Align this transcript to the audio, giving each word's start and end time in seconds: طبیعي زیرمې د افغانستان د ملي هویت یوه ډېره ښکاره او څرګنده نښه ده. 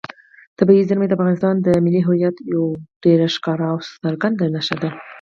طبیعي 0.57 0.83
زیرمې 0.89 1.07
د 1.07 1.13
افغانستان 1.17 1.55
د 1.59 1.67
ملي 1.85 2.01
هویت 2.07 2.35
یوه 2.53 2.69
ډېره 3.03 3.25
ښکاره 3.35 3.65
او 3.71 3.77
څرګنده 4.03 4.45
نښه 4.53 4.75
ده. 4.81 4.89